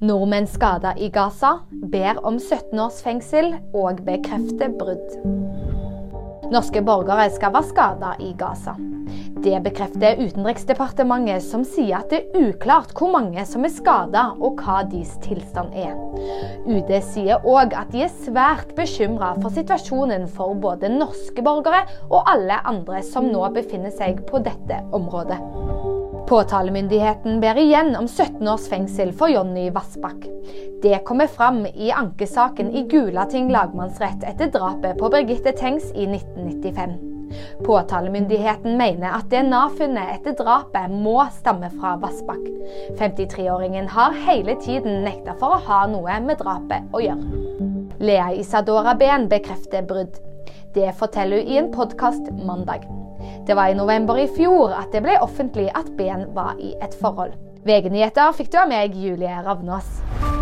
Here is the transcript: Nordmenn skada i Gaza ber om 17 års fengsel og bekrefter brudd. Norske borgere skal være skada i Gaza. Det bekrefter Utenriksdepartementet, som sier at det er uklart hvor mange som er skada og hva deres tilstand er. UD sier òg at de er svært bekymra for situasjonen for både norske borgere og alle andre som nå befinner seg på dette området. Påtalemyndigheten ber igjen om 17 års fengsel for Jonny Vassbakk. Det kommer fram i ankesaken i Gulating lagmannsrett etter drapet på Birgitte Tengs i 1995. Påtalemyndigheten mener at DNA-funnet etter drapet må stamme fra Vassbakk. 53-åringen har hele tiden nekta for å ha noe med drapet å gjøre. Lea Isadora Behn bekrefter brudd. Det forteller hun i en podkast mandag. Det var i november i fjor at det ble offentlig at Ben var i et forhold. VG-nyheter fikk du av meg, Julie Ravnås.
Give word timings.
Nordmenn 0.00 0.44
skada 0.46 0.90
i 1.00 1.08
Gaza 1.08 1.54
ber 1.72 2.18
om 2.26 2.36
17 2.36 2.80
års 2.84 2.98
fengsel 3.00 3.54
og 3.72 4.02
bekrefter 4.04 4.74
brudd. 4.76 5.14
Norske 6.52 6.82
borgere 6.84 7.30
skal 7.32 7.54
være 7.54 7.68
skada 7.70 8.10
i 8.20 8.34
Gaza. 8.36 8.74
Det 9.40 9.56
bekrefter 9.64 10.20
Utenriksdepartementet, 10.20 11.40
som 11.48 11.64
sier 11.64 12.02
at 12.02 12.12
det 12.12 12.20
er 12.26 12.50
uklart 12.50 12.92
hvor 12.98 13.14
mange 13.14 13.40
som 13.48 13.64
er 13.64 13.72
skada 13.72 14.26
og 14.36 14.60
hva 14.60 14.82
deres 14.84 15.16
tilstand 15.24 15.72
er. 15.72 15.96
UD 16.68 16.92
sier 17.08 17.40
òg 17.48 17.72
at 17.72 17.88
de 17.96 18.04
er 18.04 18.12
svært 18.26 18.76
bekymra 18.76 19.32
for 19.40 19.48
situasjonen 19.56 20.28
for 20.28 20.60
både 20.60 20.92
norske 20.92 21.40
borgere 21.40 21.86
og 22.10 22.20
alle 22.28 22.60
andre 22.68 23.00
som 23.06 23.32
nå 23.32 23.48
befinner 23.56 23.96
seg 23.96 24.26
på 24.28 24.44
dette 24.44 24.84
området. 24.92 25.40
Påtalemyndigheten 26.26 27.40
ber 27.40 27.58
igjen 27.58 27.96
om 27.96 28.08
17 28.08 28.48
års 28.48 28.68
fengsel 28.68 29.12
for 29.12 29.30
Jonny 29.30 29.70
Vassbakk. 29.70 30.24
Det 30.82 30.98
kommer 31.06 31.26
fram 31.26 31.66
i 31.66 31.90
ankesaken 31.90 32.70
i 32.70 32.82
Gulating 32.82 33.52
lagmannsrett 33.52 34.24
etter 34.26 34.50
drapet 34.50 34.98
på 34.98 35.08
Birgitte 35.08 35.52
Tengs 35.52 35.92
i 35.94 36.06
1995. 36.06 36.90
Påtalemyndigheten 37.66 38.76
mener 38.76 39.14
at 39.20 39.30
DNA-funnet 39.30 40.16
etter 40.16 40.34
drapet 40.42 40.90
må 40.90 41.20
stamme 41.38 41.70
fra 41.78 41.94
Vassbakk. 42.02 42.42
53-åringen 42.98 43.86
har 43.94 44.18
hele 44.26 44.58
tiden 44.66 45.04
nekta 45.06 45.38
for 45.38 45.54
å 45.54 45.64
ha 45.70 45.84
noe 45.94 46.20
med 46.26 46.42
drapet 46.42 46.90
å 46.90 47.06
gjøre. 47.06 47.46
Lea 48.02 48.32
Isadora 48.34 48.98
Behn 48.98 49.30
bekrefter 49.30 49.86
brudd. 49.86 50.18
Det 50.74 50.90
forteller 50.98 51.38
hun 51.38 51.52
i 51.54 51.60
en 51.62 51.74
podkast 51.74 52.34
mandag. 52.34 53.05
Det 53.46 53.56
var 53.56 53.72
i 53.72 53.78
november 53.78 54.18
i 54.20 54.28
fjor 54.36 54.74
at 54.76 54.92
det 54.94 55.04
ble 55.06 55.18
offentlig 55.24 55.68
at 55.74 55.90
Ben 55.98 56.28
var 56.36 56.58
i 56.60 56.74
et 56.82 56.96
forhold. 57.00 57.36
VG-nyheter 57.66 58.34
fikk 58.36 58.52
du 58.52 58.60
av 58.62 58.70
meg, 58.70 58.94
Julie 58.94 59.42
Ravnås. 59.42 60.35